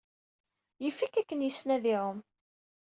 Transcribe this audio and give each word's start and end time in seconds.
Yif-ik 0.83 1.13
akken 1.21 1.45
yessen 1.45 1.69
ad 1.75 1.83
iɛum. 1.93 2.19